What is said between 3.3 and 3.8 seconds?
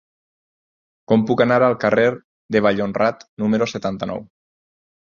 número